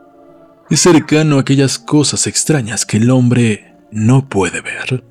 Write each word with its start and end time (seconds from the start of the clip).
Es 0.69 0.81
cercano 0.81 1.37
a 1.37 1.41
aquellas 1.41 1.79
cosas 1.79 2.27
extrañas 2.27 2.85
que 2.85 2.97
el 2.97 3.09
hombre 3.09 3.73
no 3.91 4.29
puede 4.29 4.61
ver. 4.61 5.03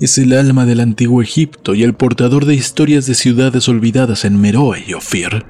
Es 0.00 0.16
el 0.16 0.32
alma 0.32 0.64
del 0.64 0.80
antiguo 0.80 1.20
Egipto 1.20 1.74
y 1.74 1.82
el 1.82 1.94
portador 1.94 2.46
de 2.46 2.54
historias 2.54 3.04
de 3.04 3.14
ciudades 3.14 3.68
olvidadas 3.68 4.24
en 4.24 4.40
Meroe 4.40 4.82
y 4.86 4.94
Ofir. 4.94 5.44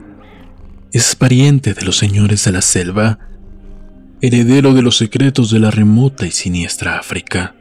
Es 0.93 1.15
pariente 1.15 1.75
de 1.75 1.83
los 1.83 1.97
señores 1.97 2.45
de 2.45 2.53
la 2.53 2.63
selva 2.63 3.30
heredero 4.23 4.75
de 4.75 4.83
los 4.83 4.99
secretos 4.99 5.51
de 5.51 5.59
la 5.59 5.71
remota 5.71 6.27
y 6.27 6.31
siniestra 6.31 6.99
África. 6.99 7.55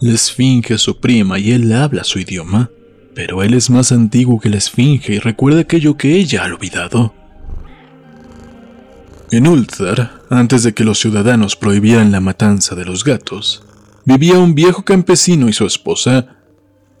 La 0.00 0.12
esfinge 0.12 0.74
es 0.74 0.82
su 0.82 1.00
prima 1.00 1.38
y 1.38 1.52
él 1.52 1.72
habla 1.72 2.04
su 2.04 2.18
idioma, 2.18 2.70
pero 3.14 3.42
él 3.42 3.54
es 3.54 3.70
más 3.70 3.90
antiguo 3.90 4.40
que 4.40 4.50
la 4.50 4.58
esfinge 4.58 5.14
y 5.14 5.18
recuerda 5.18 5.60
aquello 5.60 5.96
que 5.96 6.16
ella 6.16 6.44
ha 6.44 6.46
olvidado. 6.46 7.14
En 9.30 9.48
Ulthar, 9.48 10.22
antes 10.30 10.62
de 10.62 10.74
que 10.74 10.84
los 10.84 11.00
ciudadanos 11.00 11.56
prohibieran 11.56 12.12
la 12.12 12.20
matanza 12.20 12.76
de 12.76 12.84
los 12.84 13.02
gatos, 13.02 13.64
vivía 14.04 14.38
un 14.38 14.54
viejo 14.54 14.84
campesino 14.84 15.48
y 15.48 15.52
su 15.52 15.66
esposa, 15.66 16.36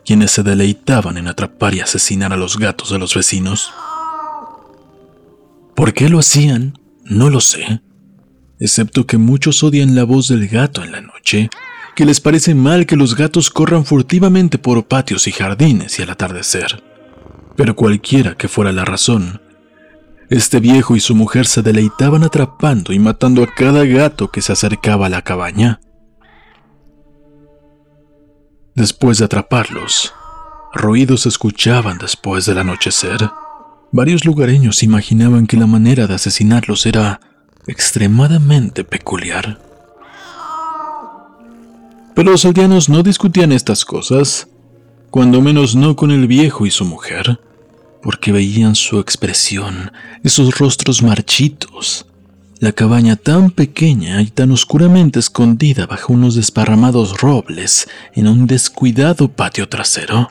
quienes 0.04 0.32
se 0.32 0.42
deleitaban 0.42 1.16
en 1.16 1.28
atrapar 1.28 1.74
y 1.74 1.80
asesinar 1.80 2.32
a 2.32 2.36
los 2.36 2.58
gatos 2.58 2.90
de 2.90 2.98
los 2.98 3.14
vecinos. 3.14 3.72
¿Por 5.76 5.92
qué 5.92 6.08
lo 6.08 6.18
hacían? 6.18 6.78
No 7.04 7.30
lo 7.30 7.40
sé 7.40 7.80
excepto 8.58 9.06
que 9.06 9.18
muchos 9.18 9.62
odian 9.62 9.94
la 9.94 10.04
voz 10.04 10.28
del 10.28 10.48
gato 10.48 10.82
en 10.82 10.92
la 10.92 11.00
noche, 11.00 11.50
que 11.94 12.04
les 12.04 12.20
parece 12.20 12.54
mal 12.54 12.86
que 12.86 12.96
los 12.96 13.16
gatos 13.16 13.50
corran 13.50 13.84
furtivamente 13.84 14.58
por 14.58 14.86
patios 14.86 15.26
y 15.28 15.32
jardines 15.32 15.98
y 15.98 16.02
al 16.02 16.10
atardecer. 16.10 16.82
Pero 17.56 17.76
cualquiera 17.76 18.36
que 18.36 18.48
fuera 18.48 18.72
la 18.72 18.84
razón, 18.84 19.40
este 20.30 20.58
viejo 20.58 20.96
y 20.96 21.00
su 21.00 21.14
mujer 21.14 21.46
se 21.46 21.62
deleitaban 21.62 22.24
atrapando 22.24 22.92
y 22.92 22.98
matando 22.98 23.42
a 23.42 23.46
cada 23.46 23.84
gato 23.84 24.30
que 24.30 24.42
se 24.42 24.52
acercaba 24.52 25.06
a 25.06 25.10
la 25.10 25.22
cabaña. 25.22 25.80
Después 28.74 29.18
de 29.18 29.26
atraparlos, 29.26 30.12
ruidos 30.72 31.22
se 31.22 31.28
escuchaban 31.28 31.98
después 31.98 32.46
del 32.46 32.58
anochecer. 32.58 33.30
Varios 33.92 34.24
lugareños 34.24 34.82
imaginaban 34.82 35.46
que 35.46 35.56
la 35.56 35.66
manera 35.66 36.08
de 36.08 36.14
asesinarlos 36.14 36.86
era 36.86 37.20
extremadamente 37.66 38.84
peculiar. 38.84 39.58
Pero 42.14 42.30
los 42.30 42.44
aldeanos 42.44 42.88
no 42.88 43.02
discutían 43.02 43.52
estas 43.52 43.84
cosas, 43.84 44.46
cuando 45.10 45.40
menos 45.40 45.74
no 45.74 45.96
con 45.96 46.10
el 46.10 46.26
viejo 46.26 46.66
y 46.66 46.70
su 46.70 46.84
mujer, 46.84 47.40
porque 48.02 48.32
veían 48.32 48.74
su 48.74 49.00
expresión, 49.00 49.92
esos 50.22 50.58
rostros 50.58 51.02
marchitos, 51.02 52.06
la 52.60 52.72
cabaña 52.72 53.16
tan 53.16 53.50
pequeña 53.50 54.22
y 54.22 54.26
tan 54.26 54.50
oscuramente 54.52 55.18
escondida 55.18 55.86
bajo 55.86 56.12
unos 56.12 56.34
desparramados 56.34 57.20
robles 57.20 57.88
en 58.14 58.28
un 58.28 58.46
descuidado 58.46 59.28
patio 59.28 59.68
trasero. 59.68 60.30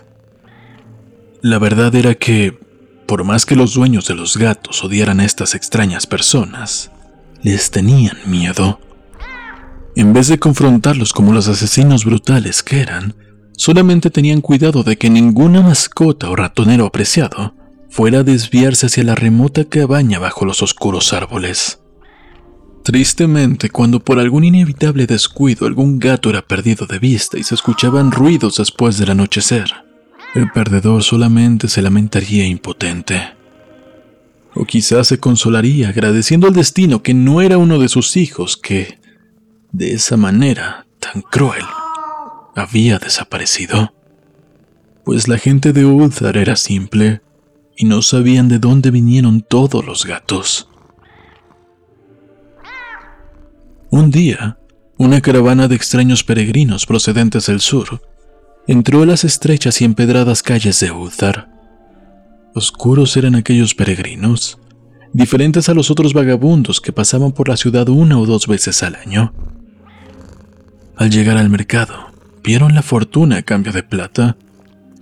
La 1.42 1.60
verdad 1.60 1.94
era 1.96 2.16
que, 2.16 2.58
por 3.06 3.24
más 3.24 3.46
que 3.46 3.56
los 3.56 3.74
dueños 3.74 4.08
de 4.08 4.16
los 4.16 4.38
gatos 4.38 4.84
odiaran 4.84 5.20
a 5.20 5.26
estas 5.26 5.54
extrañas 5.54 6.08
personas, 6.08 6.90
les 7.44 7.70
tenían 7.70 8.18
miedo. 8.26 8.80
En 9.96 10.14
vez 10.14 10.28
de 10.28 10.40
confrontarlos 10.40 11.14
como 11.14 11.34
los 11.34 11.48
asesinos 11.48 12.06
brutales 12.06 12.64
que 12.64 12.81
eran, 12.81 13.16
solamente 13.56 14.09
tenían 14.09 14.42
cuidado 14.42 14.84
de 14.84 14.98
que 14.98 15.09
ninguna 15.09 15.62
mascota 15.62 16.30
o 16.30 16.36
ratonero 16.36 16.86
apreciado 16.86 17.54
fuera 17.90 18.20
a 18.20 18.24
desviarse 18.24 18.88
hacia 18.88 19.04
la 19.04 19.14
remota 19.14 19.66
cabaña 19.66 20.18
bajo 20.18 20.46
los 20.46 20.64
oscuros 20.64 21.14
árboles. 21.14 21.80
Tristemente, 22.84 23.70
cuando 23.70 24.00
por 24.00 24.20
algún 24.20 24.44
inevitable 24.44 25.06
descuido 25.06 25.68
algún 25.68 26.00
gato 26.00 26.30
era 26.30 26.42
perdido 26.42 26.86
de 26.86 27.00
vista 27.00 27.38
y 27.38 27.44
se 27.44 27.56
escuchaban 27.56 28.12
ruidos 28.12 28.58
después 28.58 28.98
del 28.98 29.12
anochecer, 29.12 29.72
el 30.34 30.50
perdedor 30.52 31.04
solamente 31.04 31.68
se 31.68 31.81
lamentaría 31.81 32.46
impotente. 32.46 33.43
O 34.56 34.66
quizás 34.66 35.08
se 35.08 35.19
consolaría 35.19 35.90
agradeciendo 35.90 36.47
al 36.47 36.53
destino 36.53 37.02
que 37.02 37.14
no 37.14 37.41
era 37.41 37.58
uno 37.58 37.80
de 37.80 37.90
sus 37.90 38.18
hijos 38.18 38.56
que, 38.58 39.00
de 39.72 39.94
esa 39.94 40.18
manera 40.18 40.86
tan 41.00 41.22
cruel, 41.22 41.66
había 42.56 43.00
desaparecido. 43.00 43.94
Pues 45.03 45.28
la 45.28 45.38
gente 45.38 45.74
de 45.74 45.86
Ulthar 45.86 46.38
era 46.38 46.56
simple 46.56 47.22
y 47.75 47.86
no 47.86 48.02
sabían 48.02 48.47
de 48.47 48.59
dónde 48.59 48.92
vinieron 48.92 49.42
todos 49.42 49.84
los 49.86 50.06
gatos. 50.06 50.69
Un 53.90 54.12
día, 54.12 54.58
una 54.97 55.22
caravana 55.22 55.68
de 55.68 55.75
extraños 55.75 56.24
peregrinos 56.24 56.86
procedentes 56.86 57.47
del 57.47 57.59
sur 57.59 58.02
entró 58.68 59.03
a 59.03 59.06
las 59.06 59.24
estrechas 59.24 59.81
y 59.81 59.86
empedradas 59.86 60.42
calles 60.42 60.80
de 60.80 60.92
Ulthar 60.92 61.53
Oscuros 62.56 63.18
eran 63.18 63.34
aquellos 63.34 63.74
peregrinos, 63.74 64.59
diferentes 65.12 65.69
a 65.69 65.74
los 65.74 65.90
otros 65.90 66.14
vagabundos 66.14 66.81
que 66.81 66.94
pasaban 66.94 67.31
por 67.31 67.50
la 67.50 67.58
ciudad 67.58 67.90
una 67.90 68.19
o 68.19 68.28
dos 68.28 68.46
veces 68.46 68.84
al 68.84 68.96
año. 68.96 69.34
Al 70.96 71.09
llegar 71.09 71.38
al 71.38 71.50
mercado, 71.50 71.96
vieron 72.44 72.75
la 72.75 72.84
fortuna 72.84 73.38
a 73.38 73.42
cambio 73.42 73.72
de 73.72 73.81
plata, 73.81 74.38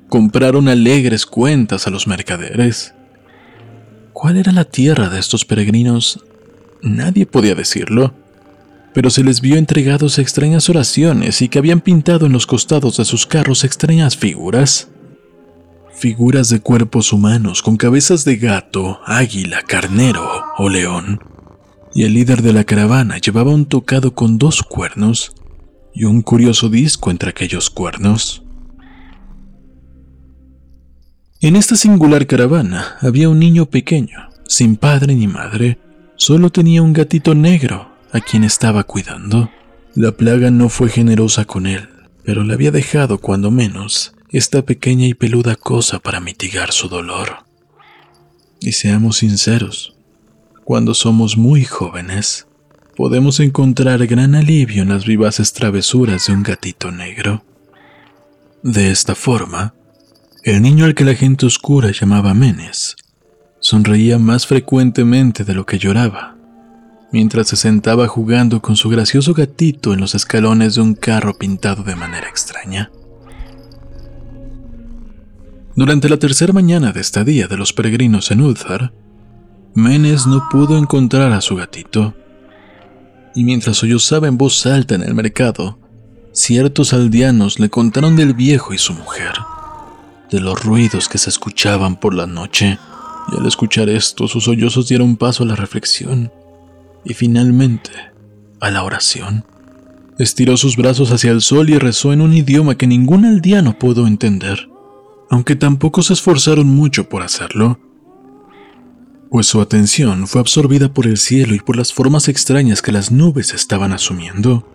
compraron 0.08 0.70
alegres 0.70 1.26
cuentas 1.26 1.88
a 1.88 1.90
los 1.90 2.08
mercaderes. 2.08 2.94
¿Cuál 4.14 4.38
era 4.38 4.54
la 4.54 4.64
tierra 4.64 5.10
de 5.10 5.20
estos 5.20 5.44
peregrinos? 5.44 6.24
Nadie 6.82 7.26
podía 7.26 7.54
decirlo, 7.54 8.14
pero 8.94 9.10
se 9.10 9.26
les 9.26 9.42
vio 9.42 9.58
entregados 9.58 10.18
a 10.18 10.22
extrañas 10.22 10.70
oraciones 10.70 11.42
y 11.42 11.50
que 11.50 11.60
habían 11.60 11.82
pintado 11.82 12.28
en 12.28 12.32
los 12.32 12.48
costados 12.48 12.96
de 12.96 13.04
sus 13.04 13.26
carros 13.26 13.66
extrañas 13.66 14.16
figuras 14.16 14.88
figuras 16.02 16.50
de 16.50 16.60
cuerpos 16.60 17.14
humanos 17.14 17.62
con 17.62 17.78
cabezas 17.78 18.26
de 18.26 18.38
gato, 18.38 19.00
águila, 19.06 19.62
carnero 19.62 20.28
o 20.58 20.68
león. 20.68 21.20
Y 21.94 22.06
el 22.06 22.16
líder 22.16 22.42
de 22.42 22.54
la 22.54 22.64
caravana 22.64 23.20
llevaba 23.20 23.52
un 23.52 23.66
tocado 23.66 24.16
con 24.16 24.40
dos 24.40 24.64
cuernos 24.64 25.36
y 25.94 26.06
un 26.06 26.24
curioso 26.24 26.70
disco 26.70 27.12
entre 27.12 27.30
aquellos 27.30 27.70
cuernos. 27.70 28.42
En 31.40 31.56
esta 31.56 31.76
singular 31.76 32.26
caravana 32.26 32.96
había 33.02 33.30
un 33.30 33.38
niño 33.38 33.68
pequeño, 33.68 34.30
sin 34.48 34.78
padre 34.78 35.14
ni 35.14 35.28
madre, 35.28 35.78
solo 36.16 36.50
tenía 36.50 36.82
un 36.82 36.94
gatito 36.94 37.36
negro 37.36 37.92
a 38.12 38.22
quien 38.22 38.44
estaba 38.44 38.86
cuidando. 38.86 39.52
La 39.94 40.14
plaga 40.14 40.50
no 40.50 40.68
fue 40.70 40.90
generosa 40.90 41.46
con 41.46 41.68
él, 41.68 41.90
pero 42.24 42.44
le 42.44 42.56
había 42.56 42.72
dejado 42.72 43.20
cuando 43.20 43.52
menos 43.52 44.16
esta 44.32 44.62
pequeña 44.62 45.08
y 45.08 45.14
peluda 45.14 45.56
cosa 45.56 46.00
para 46.00 46.22
mitigar 46.22 46.72
su 46.72 46.88
dolor. 46.88 47.46
Y 48.62 48.72
seamos 48.72 49.18
sinceros, 49.18 49.96
cuando 50.64 50.94
somos 50.94 51.36
muy 51.36 51.66
jóvenes, 51.66 52.48
podemos 52.96 53.42
encontrar 53.42 54.06
gran 54.08 54.36
alivio 54.36 54.84
en 54.84 54.90
las 54.90 55.06
vivaces 55.06 55.52
travesuras 55.52 56.28
de 56.28 56.34
un 56.34 56.44
gatito 56.44 56.92
negro. 56.92 57.44
De 58.64 58.92
esta 58.92 59.16
forma, 59.16 59.74
el 60.44 60.62
niño 60.62 60.86
al 60.86 60.96
que 60.96 61.04
la 61.04 61.16
gente 61.16 61.46
oscura 61.46 61.92
llamaba 61.92 62.34
Menes 62.34 62.96
sonreía 63.60 64.18
más 64.18 64.48
frecuentemente 64.48 65.44
de 65.44 65.54
lo 65.54 65.66
que 65.66 65.78
lloraba, 65.78 66.36
mientras 67.12 67.50
se 67.50 67.58
sentaba 67.58 68.08
jugando 68.08 68.62
con 68.62 68.76
su 68.76 68.90
gracioso 68.90 69.34
gatito 69.34 69.94
en 69.94 70.00
los 70.00 70.16
escalones 70.16 70.76
de 70.76 70.82
un 70.82 70.96
carro 70.96 71.38
pintado 71.38 71.84
de 71.84 71.96
manera 71.96 72.28
extraña. 72.28 72.92
Durante 75.76 76.10
la 76.10 76.18
tercera 76.18 76.52
mañana 76.52 76.92
de 76.92 77.00
estadía 77.00 77.48
de 77.48 77.58
los 77.58 77.72
peregrinos 77.72 78.30
en 78.32 78.42
Ulthar, 78.42 78.94
Menes 79.74 80.28
no 80.28 80.50
pudo 80.50 80.78
encontrar 80.78 81.32
a 81.32 81.42
su 81.42 81.56
gatito. 81.56 82.14
y 83.34 83.46
mientras 83.46 83.78
sollozaba 83.78 84.28
en 84.28 84.38
voz 84.38 84.66
alta 84.66 84.94
en 84.96 85.04
el 85.04 85.14
mercado, 85.14 85.80
ciertos 86.34 86.92
aldeanos 86.92 87.62
le 87.62 87.70
contaron 87.70 88.18
del 88.18 88.34
viejo 88.34 88.74
y 88.74 88.78
su 88.78 88.94
mujer, 88.94 89.32
de 90.30 90.42
los 90.42 90.62
ruidos 90.62 91.08
que 91.08 91.18
se 91.18 91.30
escuchaban 91.30 91.98
por 91.98 92.14
la 92.14 92.28
noche, 92.28 92.78
y 93.32 93.40
al 93.40 93.46
escuchar 93.46 93.88
esto 93.88 94.28
sus 94.28 94.44
sollozos 94.44 94.90
dieron 94.90 95.16
paso 95.16 95.44
a 95.44 95.46
la 95.46 95.56
reflexión 95.56 96.30
y 97.06 97.14
finalmente 97.14 97.92
a 98.60 98.70
la 98.70 98.84
oración. 98.84 99.46
Estiró 100.20 100.58
sus 100.58 100.76
brazos 100.76 101.14
hacia 101.14 101.32
el 101.32 101.40
sol 101.40 101.70
y 101.70 101.78
rezó 101.78 102.12
en 102.12 102.20
un 102.20 102.34
idioma 102.34 102.76
que 102.76 102.88
ningún 102.88 103.24
aldeano 103.24 103.80
pudo 103.80 104.08
entender, 104.08 104.68
aunque 105.32 105.56
tampoco 105.56 106.04
se 106.04 106.12
esforzaron 106.12 106.68
mucho 106.68 107.08
por 107.08 107.24
hacerlo, 107.24 107.80
pues 109.30 109.48
su 109.48 109.62
atención 109.62 110.28
fue 110.28 110.42
absorbida 110.42 110.94
por 110.94 111.08
el 111.08 111.18
cielo 111.18 111.56
y 111.56 111.60
por 111.60 111.78
las 111.78 111.94
formas 111.94 112.28
extrañas 112.28 112.82
que 112.82 112.92
las 112.92 113.14
nubes 113.14 113.54
estaban 113.54 113.94
asumiendo. 113.94 114.68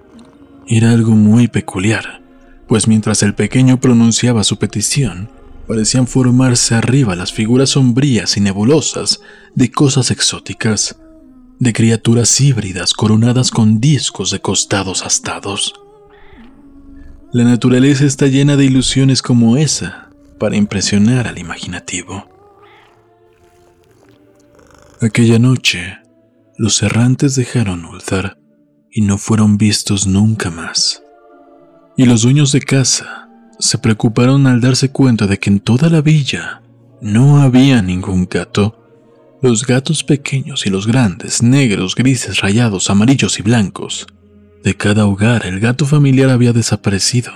Era 0.67 0.93
algo 0.93 1.13
muy 1.13 1.47
peculiar, 1.47 2.23
pues 2.69 2.89
mientras 2.89 3.23
el 3.23 3.35
pequeño 3.35 3.79
pronunciaba 3.79 4.45
su 4.45 4.59
petición, 4.59 5.29
parecían 5.69 6.07
formarse 6.07 6.75
arriba 6.75 7.15
las 7.17 7.35
figuras 7.35 7.71
sombrías 7.71 8.39
y 8.39 8.41
nebulosas 8.41 9.21
de 9.55 9.71
cosas 9.71 10.11
exóticas, 10.11 10.97
de 11.59 11.75
criaturas 11.75 12.41
híbridas 12.41 12.95
coronadas 12.95 13.51
con 13.51 13.79
discos 13.79 14.31
de 14.31 14.41
costados 14.41 15.05
astados. 15.05 15.75
La 17.31 17.45
naturaleza 17.45 18.07
está 18.07 18.27
llena 18.27 18.57
de 18.57 18.65
ilusiones 18.65 19.21
como 19.21 19.59
esa 19.59 20.06
para 20.39 20.57
impresionar 20.57 21.27
al 21.27 21.39
imaginativo. 21.39 22.29
Aquella 25.01 25.39
noche, 25.39 25.99
los 26.57 26.83
errantes 26.83 27.35
dejaron 27.37 27.85
Ulthar 27.85 28.39
y 28.91 29.03
no 29.03 29.19
fueron 29.19 29.59
vistos 29.59 30.07
nunca 30.07 30.51
más. 30.51 31.03
Y 31.97 32.07
los 32.07 32.23
dueños 32.23 32.53
de 32.53 32.61
casa 32.61 33.29
se 33.59 33.79
preocuparon 33.79 34.47
al 34.47 34.61
darse 34.61 34.91
cuenta 34.91 35.27
de 35.27 35.39
que 35.39 35.51
en 35.51 35.61
toda 35.61 35.91
la 35.91 36.01
villa 36.01 36.63
no 37.01 37.41
había 37.41 37.83
ningún 37.83 38.27
gato 38.27 38.83
los 39.43 39.67
gatos 39.67 40.03
pequeños 40.03 40.67
y 40.67 40.71
los 40.71 40.87
grandes, 40.87 41.43
negros, 41.43 41.95
grises, 41.95 42.41
rayados, 42.41 42.89
amarillos 42.91 43.39
y 43.39 43.43
blancos. 43.43 44.07
De 44.65 44.75
cada 44.75 45.07
hogar 45.07 45.47
el 45.47 45.61
gato 45.61 45.87
familiar 45.87 46.31
había 46.31 46.53
desaparecido. 46.53 47.33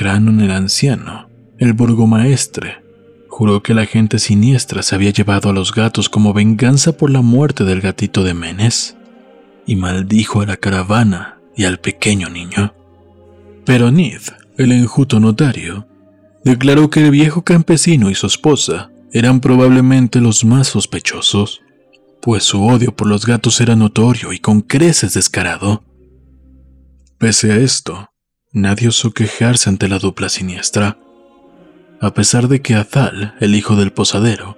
Cranon 0.00 0.40
el 0.40 0.50
anciano, 0.50 1.28
el 1.58 1.74
burgomaestre, 1.74 2.82
juró 3.28 3.62
que 3.62 3.74
la 3.74 3.84
gente 3.84 4.18
siniestra 4.18 4.82
se 4.82 4.94
había 4.94 5.10
llevado 5.10 5.50
a 5.50 5.52
los 5.52 5.74
gatos 5.74 6.08
como 6.08 6.32
venganza 6.32 6.96
por 6.96 7.10
la 7.10 7.20
muerte 7.20 7.64
del 7.64 7.82
gatito 7.82 8.24
de 8.24 8.32
Menes, 8.32 8.96
y 9.66 9.76
maldijo 9.76 10.40
a 10.40 10.46
la 10.46 10.56
caravana 10.56 11.38
y 11.54 11.64
al 11.64 11.80
pequeño 11.80 12.30
niño. 12.30 12.72
Pero 13.66 13.90
Nid, 13.90 14.22
el 14.56 14.72
enjuto 14.72 15.20
notario, 15.20 15.86
declaró 16.44 16.88
que 16.88 17.04
el 17.04 17.10
viejo 17.10 17.44
campesino 17.44 18.08
y 18.08 18.14
su 18.14 18.26
esposa 18.26 18.90
eran 19.12 19.40
probablemente 19.40 20.22
los 20.22 20.46
más 20.46 20.68
sospechosos, 20.68 21.60
pues 22.22 22.44
su 22.44 22.64
odio 22.64 22.96
por 22.96 23.06
los 23.06 23.26
gatos 23.26 23.60
era 23.60 23.76
notorio 23.76 24.32
y 24.32 24.38
con 24.38 24.62
creces 24.62 25.12
descarado. 25.12 25.84
Pese 27.18 27.52
a 27.52 27.56
esto, 27.58 28.09
nadie 28.52 28.88
osó 28.88 29.12
quejarse 29.12 29.68
ante 29.68 29.88
la 29.88 29.98
dupla 29.98 30.28
siniestra, 30.28 30.98
a 32.00 32.14
pesar 32.14 32.48
de 32.48 32.62
que 32.62 32.74
Azal, 32.74 33.34
el 33.40 33.54
hijo 33.54 33.76
del 33.76 33.92
posadero, 33.92 34.56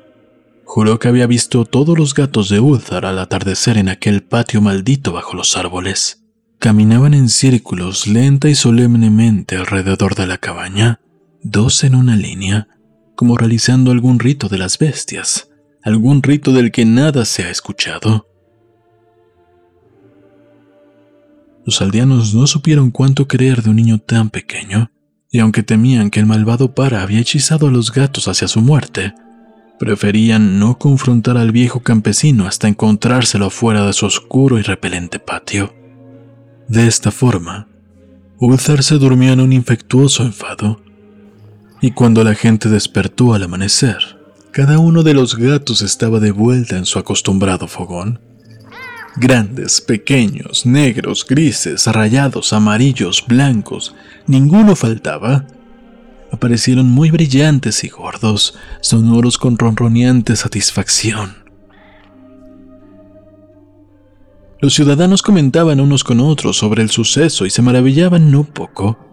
juró 0.65 0.99
que 0.99 1.09
había 1.09 1.27
visto 1.27 1.65
todos 1.65 1.99
los 1.99 2.15
gatos 2.15 2.49
de 2.49 2.61
Uthar 2.61 3.05
al 3.05 3.19
atardecer 3.19 3.77
en 3.77 3.89
aquel 3.89 4.23
patio 4.23 4.61
maldito 4.61 5.13
bajo 5.13 5.35
los 5.35 5.57
árboles. 5.57 6.25
Caminaban 6.59 7.15
en 7.15 7.29
círculos 7.29 8.07
lenta 8.07 8.49
y 8.49 8.55
solemnemente 8.55 9.57
alrededor 9.57 10.15
de 10.15 10.27
la 10.29 10.39
cabaña, 10.39 11.01
dos 11.43 11.83
en 11.83 11.97
una 11.97 12.17
línea, 12.17 12.69
como 13.17 13.37
realizando 13.37 13.91
algún 13.91 14.21
rito 14.21 14.49
de 14.49 14.59
las 14.59 14.79
bestias, 14.79 15.51
algún 15.83 16.23
rito 16.23 16.53
del 16.53 16.71
que 16.71 16.85
nada 16.85 17.25
se 17.25 17.43
ha 17.43 17.51
escuchado. 17.51 18.29
Los 21.65 21.81
aldeanos 21.81 22.35
no 22.35 22.47
supieron 22.47 22.91
cuánto 22.91 23.29
creer 23.29 23.63
de 23.63 23.71
un 23.71 23.77
niño 23.77 23.99
tan 23.99 24.31
pequeño, 24.31 24.91
y 25.31 25.39
aunque 25.39 25.63
temían 25.63 26.11
que 26.11 26.21
el 26.21 26.27
malvado 26.27 26.75
para 26.75 27.03
había 27.03 27.21
hechizado 27.21 27.69
a 27.69 27.71
los 27.71 27.93
gatos 27.93 28.29
hacia 28.29 28.49
su 28.49 28.61
muerte, 28.61 29.15
preferían 29.79 30.59
no 30.59 30.79
confrontar 30.79 31.37
al 31.37 31.53
viejo 31.53 31.81
campesino 31.81 32.47
hasta 32.47 32.69
encontrárselo 32.69 33.51
fuera 33.51 33.87
de 33.87 33.93
su 33.93 34.07
oscuro 34.07 34.59
y 34.59 34.63
repelente 34.63 35.19
patio. 35.19 35.75
De 36.69 36.87
esta 36.87 37.11
forma, 37.11 37.69
Ulthar 38.39 38.83
se 38.83 38.97
durmió 38.99 39.33
en 39.33 39.41
un 39.41 39.53
infectuoso 39.53 40.23
enfado, 40.23 40.81
y 41.81 41.91
cuando 41.93 42.23
la 42.23 42.35
gente 42.35 42.69
despertó 42.69 43.35
al 43.35 43.43
amanecer, 43.43 44.19
cada 44.53 44.79
uno 44.79 45.03
de 45.03 45.15
los 45.15 45.37
gatos 45.37 45.81
estaba 45.83 46.21
de 46.21 46.31
vuelta 46.31 46.77
en 46.77 46.85
su 46.85 46.99
acostumbrado 46.99 47.67
fogón. 47.67 48.21
Grandes, 49.17 49.81
pequeños, 49.81 50.65
negros, 50.65 51.27
grises, 51.27 51.87
rayados, 51.87 52.53
amarillos, 52.53 53.25
blancos, 53.27 53.95
ninguno 54.27 54.75
faltaba. 54.75 55.47
Aparecieron 56.31 56.91
muy 56.91 57.11
brillantes 57.11 57.85
y 57.85 57.89
gordos, 57.89 58.55
sonoros 58.81 59.37
con 59.37 59.59
ronroneante 59.59 60.35
satisfacción. 60.35 61.37
Los 64.61 64.75
ciudadanos 64.75 65.23
comentaban 65.23 65.81
unos 65.81 66.05
con 66.05 66.21
otros 66.21 66.57
sobre 66.57 66.83
el 66.83 66.91
suceso 66.91 67.45
y 67.45 67.51
se 67.51 67.63
maravillaban 67.63 68.31
no 68.31 68.45
poco 68.45 69.13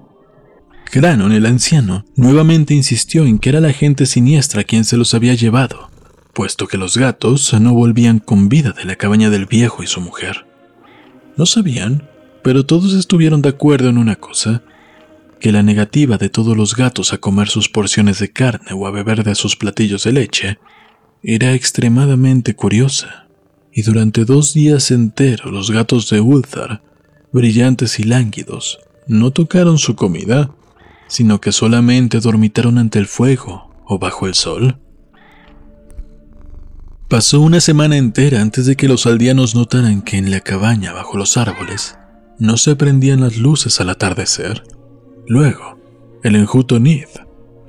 Granon, 0.91 1.31
el 1.31 1.45
anciano, 1.45 2.03
nuevamente 2.15 2.73
insistió 2.73 3.25
en 3.25 3.37
que 3.37 3.49
era 3.49 3.61
la 3.61 3.73
gente 3.73 4.07
siniestra 4.07 4.63
quien 4.63 4.85
se 4.85 4.97
los 4.97 5.13
había 5.13 5.35
llevado, 5.35 5.88
puesto 6.33 6.67
que 6.67 6.77
los 6.77 6.97
gatos 6.97 7.53
no 7.59 7.73
volvían 7.73 8.19
con 8.19 8.49
vida 8.49 8.71
de 8.71 8.85
la 8.85 8.95
cabaña 8.95 9.29
del 9.29 9.45
viejo 9.45 9.83
y 9.83 9.87
su 9.87 10.01
mujer. 10.01 10.45
No 11.37 11.45
sabían, 11.45 12.09
pero 12.43 12.65
todos 12.65 12.93
estuvieron 12.93 13.41
de 13.41 13.49
acuerdo 13.49 13.89
en 13.89 13.97
una 13.97 14.15
cosa, 14.15 14.63
que 15.39 15.51
la 15.51 15.63
negativa 15.63 16.17
de 16.17 16.29
todos 16.29 16.57
los 16.57 16.75
gatos 16.75 17.13
a 17.13 17.17
comer 17.17 17.47
sus 17.47 17.69
porciones 17.69 18.19
de 18.19 18.31
carne 18.31 18.73
o 18.73 18.87
a 18.87 18.91
beber 18.91 19.23
de 19.23 19.35
sus 19.35 19.55
platillos 19.55 20.03
de 20.03 20.11
leche 20.11 20.59
era 21.23 21.53
extremadamente 21.53 22.55
curiosa, 22.55 23.27
y 23.71 23.83
durante 23.83 24.25
dos 24.25 24.53
días 24.53 24.91
enteros 24.91 25.51
los 25.51 25.71
gatos 25.71 26.09
de 26.09 26.19
Ulthar, 26.19 26.81
brillantes 27.31 27.99
y 27.99 28.03
lánguidos, 28.03 28.79
no 29.07 29.31
tocaron 29.31 29.77
su 29.77 29.95
comida 29.95 30.51
sino 31.09 31.41
que 31.41 31.51
solamente 31.51 32.19
dormitaron 32.19 32.77
ante 32.77 32.99
el 32.99 33.07
fuego 33.07 33.71
o 33.85 33.99
bajo 33.99 34.27
el 34.27 34.35
sol. 34.35 34.77
Pasó 37.09 37.41
una 37.41 37.59
semana 37.59 37.97
entera 37.97 38.39
antes 38.39 38.67
de 38.67 38.75
que 38.75 38.87
los 38.87 39.07
aldeanos 39.07 39.55
notaran 39.55 40.03
que 40.03 40.17
en 40.17 40.29
la 40.29 40.41
cabaña 40.41 40.93
bajo 40.93 41.17
los 41.17 41.37
árboles 41.37 41.97
no 42.37 42.55
se 42.55 42.75
prendían 42.75 43.21
las 43.21 43.37
luces 43.37 43.81
al 43.81 43.89
atardecer. 43.89 44.63
Luego, 45.27 45.79
el 46.23 46.35
enjuto 46.35 46.79
Nid 46.79 47.07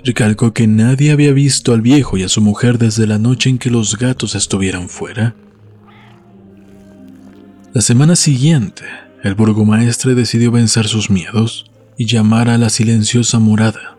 recalcó 0.05 0.53
que 0.53 0.67
nadie 0.67 1.11
había 1.11 1.33
visto 1.33 1.73
al 1.73 1.81
viejo 1.81 2.19
y 2.19 2.23
a 2.23 2.29
su 2.29 2.43
mujer 2.43 2.77
desde 2.77 3.07
la 3.07 3.19
noche 3.19 3.49
en 3.49 3.59
que 3.59 3.71
los 3.71 3.97
gatos 3.97 4.35
estuvieran 4.35 4.91
fuera. 4.91 5.35
La 7.73 7.81
semana 7.81 8.17
siguiente, 8.17 8.85
el 9.23 9.35
burgomaestre 9.35 10.15
decidió 10.15 10.53
vencer 10.53 10.87
sus 10.87 11.09
miedos 11.09 11.65
y 11.97 12.05
llamar 12.05 12.51
a 12.51 12.59
la 12.59 12.69
silenciosa 12.69 13.39
morada 13.39 13.97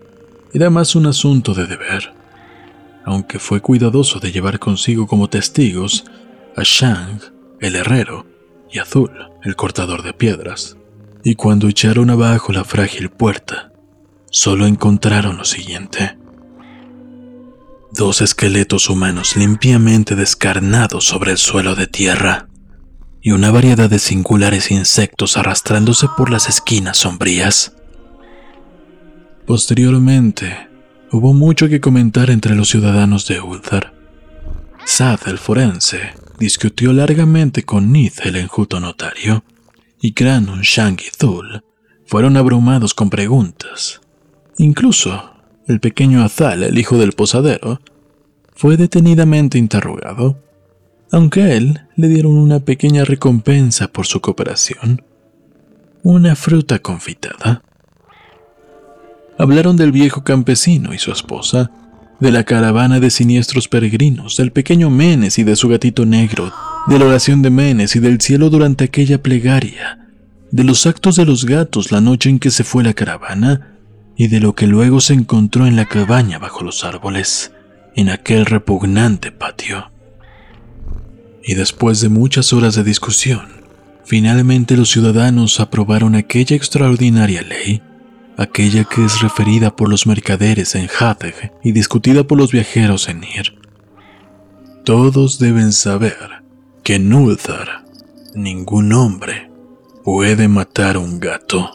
era 0.54 0.70
más 0.70 0.96
un 0.96 1.08
asunto 1.08 1.54
de 1.54 1.66
deber, 1.66 2.14
aunque 3.06 3.40
fue 3.40 3.62
cuidadoso 3.62 4.20
de 4.20 4.32
llevar 4.32 4.60
consigo 4.60 5.08
como 5.08 5.30
testigos 5.30 6.06
a 6.56 6.62
Shang, 6.64 7.22
el 7.60 7.76
herrero, 7.76 8.26
y 8.72 8.80
Azul, 8.80 9.12
el 9.44 9.56
cortador 9.56 10.04
de 10.04 10.14
piedras. 10.14 10.78
Y 11.24 11.36
cuando 11.36 11.68
echaron 11.68 12.10
abajo 12.10 12.52
la 12.52 12.64
frágil 12.64 13.10
puerta, 13.10 13.72
solo 14.30 14.66
encontraron 14.66 15.38
lo 15.38 15.46
siguiente. 15.46 16.18
Dos 17.92 18.22
esqueletos 18.22 18.90
humanos 18.90 19.36
limpiamente 19.36 20.16
descarnados 20.16 21.04
sobre 21.04 21.32
el 21.32 21.38
suelo 21.38 21.76
de 21.76 21.88
tierra 21.88 22.48
y 23.22 23.32
una 23.32 23.52
variedad 23.52 23.90
de 23.90 24.00
singulares 24.00 24.72
insectos 24.72 25.38
arrastrándose 25.38 26.08
por 26.18 26.32
las 26.32 26.50
esquinas 26.50 26.98
sombrías. 26.98 27.76
Posteriormente, 29.46 30.71
hubo 31.12 31.34
mucho 31.34 31.68
que 31.68 31.82
comentar 31.82 32.30
entre 32.30 32.56
los 32.56 32.70
ciudadanos 32.70 33.28
de 33.28 33.42
Ulthar. 33.42 33.94
Sad, 34.86 35.20
el 35.28 35.38
forense, 35.38 36.00
discutió 36.40 36.94
largamente 36.94 37.64
con 37.64 37.92
Nith, 37.92 38.26
el 38.26 38.38
enjuto 38.38 38.80
notario, 38.80 39.44
y 40.02 40.14
Granun, 40.14 40.62
Shang 40.62 40.98
y 41.00 41.16
Thul 41.16 41.64
fueron 42.06 42.38
abrumados 42.38 42.94
con 42.94 43.10
preguntas. 43.10 44.02
Incluso, 44.58 45.34
el 45.68 45.80
pequeño 45.80 46.24
Azal, 46.24 46.64
el 46.64 46.78
hijo 46.78 46.98
del 46.98 47.12
posadero, 47.12 47.82
fue 48.54 48.78
detenidamente 48.78 49.58
interrogado. 49.58 50.38
aunque 51.14 51.42
a 51.42 51.54
él 51.54 51.82
le 51.98 52.08
dieron 52.08 52.38
una 52.38 52.62
pequeña 52.62 53.04
recompensa 53.04 53.90
por 53.90 54.08
su 54.08 54.22
cooperación, 54.22 55.04
una 56.04 56.38
fruta 56.38 56.80
confitada. 56.80 57.64
Hablaron 59.42 59.76
del 59.76 59.92
viejo 59.92 60.24
campesino 60.24 60.94
y 60.94 61.00
su 61.00 61.12
esposa, 61.12 61.72
de 62.20 62.30
la 62.30 62.44
caravana 62.44 63.00
de 63.00 63.10
siniestros 63.10 63.68
peregrinos, 63.68 64.38
del 64.38 64.52
pequeño 64.52 64.92
Menes 64.92 65.40
y 65.40 65.44
de 65.44 65.56
su 65.56 65.68
gatito 65.68 66.06
negro, 66.06 66.54
de 66.86 67.00
la 67.00 67.06
oración 67.06 67.42
de 67.42 67.50
Menes 67.50 67.96
y 67.96 68.00
del 68.00 68.22
cielo 68.22 68.52
durante 68.52 68.84
aquella 68.84 69.24
plegaria, 69.24 70.08
de 70.52 70.64
los 70.64 70.86
actos 70.86 71.16
de 71.16 71.26
los 71.26 71.46
gatos 71.46 71.92
la 71.92 72.02
noche 72.02 72.30
en 72.30 72.38
que 72.38 72.52
se 72.52 72.64
fue 72.64 72.84
la 72.84 72.94
caravana 72.94 73.80
y 74.16 74.28
de 74.28 74.42
lo 74.42 74.54
que 74.54 74.68
luego 74.68 75.02
se 75.02 75.16
encontró 75.16 75.66
en 75.66 75.76
la 75.76 75.88
cabaña 75.88 76.38
bajo 76.38 76.64
los 76.64 76.84
árboles, 76.84 77.52
en 77.96 78.10
aquel 78.10 78.46
repugnante 78.46 79.32
patio. 79.32 79.90
Y 81.44 81.56
después 81.56 82.00
de 82.00 82.10
muchas 82.10 82.54
horas 82.54 82.76
de 82.76 82.84
discusión, 82.84 83.48
finalmente 84.06 84.78
los 84.78 84.92
ciudadanos 84.92 85.60
aprobaron 85.60 86.14
aquella 86.14 86.56
extraordinaria 86.56 87.42
ley 87.42 87.82
aquella 88.38 88.84
que 88.84 89.06
es 89.06 89.22
referida 89.22 89.76
por 89.76 89.90
los 89.90 90.08
mercaderes 90.08 90.76
en 90.76 90.90
Hadeg 91.00 91.54
y 91.64 91.72
discutida 91.72 92.24
por 92.24 92.38
los 92.38 92.52
viajeros 92.52 93.08
en 93.10 93.24
Ir. 93.24 93.60
Todos 94.84 95.40
deben 95.40 95.72
saber 95.72 96.18
que 96.84 96.96
en 96.96 97.10
ningún 98.36 98.94
hombre 98.94 99.50
puede 100.04 100.48
matar 100.48 100.98
un 100.98 101.20
gato. 101.20 101.72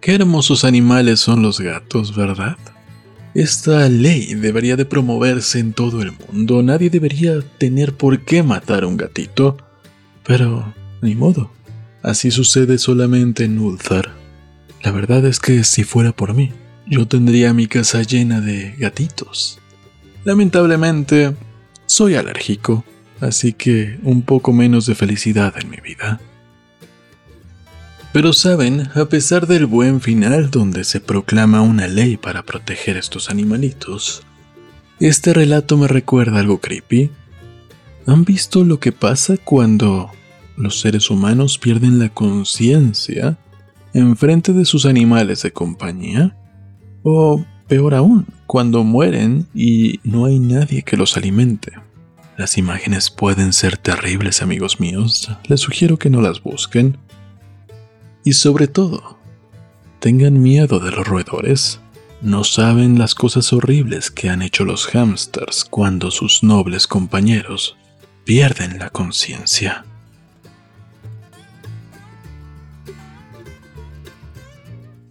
Qué 0.00 0.14
hermosos 0.14 0.64
animales 0.64 1.20
son 1.20 1.42
los 1.42 1.60
gatos, 1.60 2.16
¿verdad? 2.16 2.56
Esta 3.34 3.88
ley 3.88 4.34
debería 4.34 4.76
de 4.76 4.86
promoverse 4.86 5.58
en 5.58 5.72
todo 5.74 6.00
el 6.02 6.12
mundo. 6.12 6.62
Nadie 6.62 6.90
debería 6.90 7.40
tener 7.58 7.94
por 7.94 8.24
qué 8.24 8.42
matar 8.42 8.82
a 8.82 8.86
un 8.86 8.96
gatito. 8.96 9.56
Pero 10.24 10.74
ni 11.02 11.14
modo. 11.14 11.50
Así 12.02 12.30
sucede 12.30 12.78
solamente 12.78 13.44
en 13.44 13.58
Ulthar. 13.58 14.12
La 14.82 14.90
verdad 14.90 15.24
es 15.26 15.38
que 15.38 15.64
si 15.64 15.84
fuera 15.84 16.12
por 16.12 16.34
mí, 16.34 16.52
yo 16.86 17.06
tendría 17.06 17.52
mi 17.52 17.66
casa 17.66 18.02
llena 18.02 18.40
de 18.40 18.74
gatitos. 18.78 19.58
Lamentablemente, 20.24 21.34
soy 21.86 22.14
alérgico, 22.14 22.84
así 23.20 23.52
que 23.52 23.98
un 24.02 24.22
poco 24.22 24.52
menos 24.52 24.86
de 24.86 24.94
felicidad 24.94 25.54
en 25.60 25.70
mi 25.70 25.76
vida. 25.78 26.20
Pero 28.12 28.32
saben, 28.32 28.88
a 28.94 29.04
pesar 29.04 29.46
del 29.46 29.66
buen 29.66 30.00
final 30.00 30.50
donde 30.50 30.84
se 30.84 31.00
proclama 31.00 31.60
una 31.60 31.86
ley 31.86 32.16
para 32.16 32.42
proteger 32.42 32.96
estos 32.96 33.30
animalitos, 33.30 34.22
este 34.98 35.32
relato 35.32 35.76
me 35.76 35.86
recuerda 35.86 36.40
algo 36.40 36.60
creepy. 36.60 37.10
¿Han 38.06 38.24
visto 38.24 38.64
lo 38.64 38.80
que 38.80 38.92
pasa 38.92 39.36
cuando 39.36 40.10
los 40.60 40.80
seres 40.80 41.10
humanos 41.10 41.58
pierden 41.58 41.98
la 41.98 42.08
conciencia 42.10 43.38
en 43.92 44.16
frente 44.16 44.52
de 44.52 44.64
sus 44.64 44.86
animales 44.86 45.42
de 45.42 45.52
compañía? 45.52 46.36
O 47.02 47.44
peor 47.66 47.94
aún, 47.94 48.26
cuando 48.46 48.84
mueren 48.84 49.46
y 49.54 50.00
no 50.04 50.26
hay 50.26 50.38
nadie 50.38 50.82
que 50.82 50.96
los 50.96 51.16
alimente. 51.16 51.72
Las 52.36 52.58
imágenes 52.58 53.10
pueden 53.10 53.52
ser 53.52 53.76
terribles, 53.76 54.42
amigos 54.42 54.80
míos. 54.80 55.30
Les 55.44 55.60
sugiero 55.60 55.98
que 55.98 56.10
no 56.10 56.20
las 56.20 56.42
busquen. 56.42 56.98
Y 58.24 58.32
sobre 58.32 58.66
todo, 58.66 59.18
tengan 59.98 60.42
miedo 60.42 60.80
de 60.80 60.90
los 60.90 61.06
roedores. 61.06 61.80
No 62.22 62.44
saben 62.44 62.98
las 62.98 63.14
cosas 63.14 63.52
horribles 63.52 64.10
que 64.10 64.30
han 64.30 64.42
hecho 64.42 64.64
los 64.64 64.86
hámsters 64.86 65.64
cuando 65.64 66.10
sus 66.10 66.42
nobles 66.42 66.86
compañeros 66.86 67.76
pierden 68.24 68.78
la 68.78 68.90
conciencia. 68.90 69.84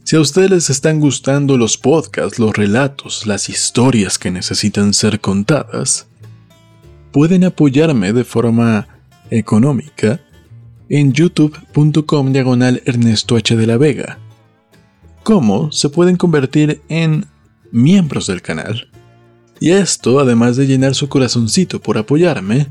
Si 0.10 0.16
a 0.16 0.22
ustedes 0.22 0.50
les 0.50 0.70
están 0.72 1.00
gustando 1.00 1.56
los 1.56 1.78
podcasts, 1.78 2.39
los 2.39 2.58
relatos, 2.58 3.28
las 3.28 3.48
historias 3.48 4.18
que 4.18 4.32
necesitan 4.32 4.96
ser 4.96 5.22
contadas, 5.22 6.08
pueden 7.12 7.44
apoyarme 7.44 8.12
de 8.12 8.24
forma 8.24 8.88
económica 9.30 10.20
en 10.89 11.13
youtube.com 11.13 12.34
diagonal 12.34 12.82
Ernesto 12.86 13.36
H. 13.36 13.56
de 13.56 13.68
la 13.68 13.78
Vega. 13.78 14.18
¿Cómo 15.22 15.72
se 15.72 15.89
pueden 15.89 16.18
convertir 16.18 16.82
en 16.89 17.28
miembros 17.72 18.25
del 18.25 18.42
canal? 18.42 18.89
Y 19.60 19.70
esto, 19.70 20.20
además 20.20 20.58
de 20.58 20.66
llenar 20.66 20.96
su 20.96 21.08
corazoncito 21.08 21.80
por 21.80 22.00
apoyarme, 22.00 22.66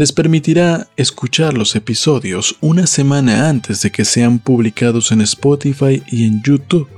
les 0.00 0.12
permitirá 0.12 0.88
escuchar 0.96 1.52
los 1.52 1.76
episodios 1.76 2.56
una 2.62 2.86
semana 2.86 3.50
antes 3.50 3.82
de 3.82 3.90
que 3.92 4.06
sean 4.06 4.38
publicados 4.38 5.12
en 5.12 5.20
Spotify 5.20 6.02
y 6.10 6.24
en 6.24 6.42
YouTube. 6.42 6.88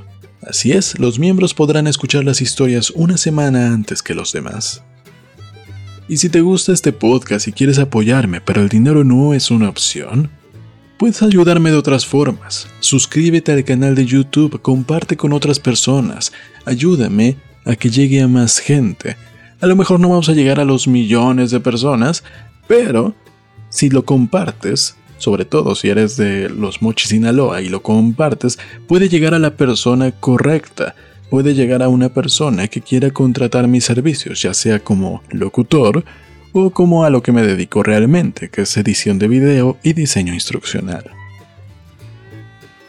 Así 0.41 0.71
es, 0.71 0.97
los 1.01 1.19
miembros 1.19 1.53
podrán 1.53 1.89
escuchar 1.89 2.23
las 2.23 2.41
historias 2.41 2.91
una 2.91 3.17
semana 3.17 3.75
antes 3.75 4.05
que 4.05 4.15
los 4.15 4.33
demás. 4.33 4.85
Y 6.09 6.19
si 6.19 6.29
te 6.29 6.43
gusta 6.43 6.73
este 6.73 6.93
podcast 6.93 7.49
y 7.49 7.53
quieres 7.53 7.81
apoyarme, 7.81 8.41
pero 8.41 8.63
el 8.63 8.69
dinero 8.69 9.03
no 9.03 9.35
es 9.35 9.51
una 9.51 9.69
opción, 9.69 10.31
puedes 10.97 11.23
ayudarme 11.23 11.73
de 11.73 11.79
otras 11.79 12.07
formas. 12.07 12.69
Suscríbete 12.79 13.51
al 13.51 13.65
canal 13.65 13.97
de 13.97 14.07
YouTube, 14.07 14.63
comparte 14.63 15.17
con 15.17 15.33
otras 15.33 15.59
personas, 15.59 16.33
ayúdame 16.67 17.37
a 17.65 17.75
que 17.75 17.91
llegue 17.91 18.23
a 18.23 18.29
más 18.29 18.61
gente. 18.61 19.17
A 19.61 19.67
lo 19.67 19.75
mejor 19.75 19.99
no 19.99 20.09
vamos 20.09 20.29
a 20.29 20.35
llegar 20.35 20.61
a 20.61 20.65
los 20.65 20.87
millones 20.87 21.51
de 21.51 21.59
personas, 21.59 22.23
pero 22.67 23.15
si 23.69 23.91
lo 23.91 24.05
compartes, 24.05 24.97
sobre 25.19 25.45
todo 25.45 25.75
si 25.75 25.89
eres 25.89 26.17
de 26.17 26.49
los 26.49 26.83
Mochis 26.83 27.11
Sinaloa 27.11 27.63
y 27.63 27.69
lo 27.69 27.83
compartes, 27.83 28.59
puede 28.89 29.09
llegar 29.09 29.35
a 29.35 29.39
la 29.39 29.57
persona 29.57 30.11
correcta. 30.11 30.95
Puede 31.31 31.55
llegar 31.55 31.83
a 31.83 31.89
una 31.89 32.11
persona 32.11 32.69
que 32.69 32.83
quiera 32.83 33.11
contratar 33.11 33.67
mis 33.67 33.85
servicios, 33.85 34.43
ya 34.43 34.53
sea 34.53 34.81
como 34.81 35.23
locutor 35.31 36.05
o 36.53 36.71
como 36.71 37.05
a 37.05 37.11
lo 37.11 37.23
que 37.23 37.33
me 37.33 37.43
dedico 37.43 37.83
realmente, 37.83 38.51
que 38.51 38.63
es 38.63 38.77
edición 38.77 39.19
de 39.19 39.29
video 39.29 39.79
y 39.83 39.95
diseño 39.95 40.35
instruccional. 40.35 41.05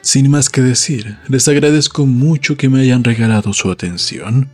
Sin 0.02 0.30
más 0.30 0.50
que 0.50 0.62
decir, 0.62 1.18
les 1.30 1.48
agradezco 1.48 2.06
mucho 2.06 2.58
que 2.58 2.68
me 2.68 2.82
hayan 2.82 3.06
regalado 3.06 3.54
su 3.54 3.72
atención. 3.72 4.50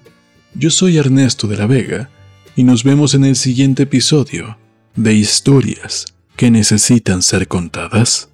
Yo 0.53 0.69
soy 0.69 0.97
Ernesto 0.97 1.47
de 1.47 1.57
la 1.57 1.65
Vega 1.65 2.09
y 2.55 2.63
nos 2.63 2.83
vemos 2.83 3.15
en 3.15 3.25
el 3.25 3.35
siguiente 3.35 3.83
episodio 3.83 4.57
de 4.96 5.13
historias 5.13 6.05
que 6.36 6.51
necesitan 6.51 7.22
ser 7.22 7.48
contadas? 7.48 8.29